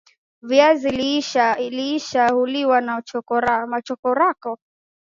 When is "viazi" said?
0.41-0.89